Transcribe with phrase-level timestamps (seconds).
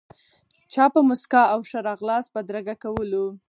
[0.73, 3.25] چا په موسکا او ښه راغلاست بدرګه کولو.